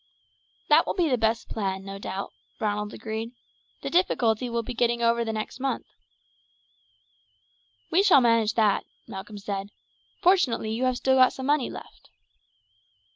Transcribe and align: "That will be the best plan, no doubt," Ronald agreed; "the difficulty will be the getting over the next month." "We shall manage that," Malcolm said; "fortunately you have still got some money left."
"That 0.67 0.87
will 0.87 0.95
be 0.95 1.09
the 1.09 1.15
best 1.19 1.47
plan, 1.47 1.85
no 1.85 1.99
doubt," 1.99 2.33
Ronald 2.59 2.91
agreed; 2.91 3.33
"the 3.83 3.91
difficulty 3.91 4.49
will 4.49 4.63
be 4.63 4.73
the 4.73 4.77
getting 4.77 5.03
over 5.03 5.23
the 5.23 5.31
next 5.31 5.59
month." 5.59 5.85
"We 7.91 8.01
shall 8.01 8.19
manage 8.19 8.55
that," 8.55 8.83
Malcolm 9.07 9.37
said; 9.37 9.69
"fortunately 10.19 10.71
you 10.73 10.85
have 10.85 10.97
still 10.97 11.17
got 11.17 11.33
some 11.33 11.45
money 11.45 11.69
left." 11.69 12.09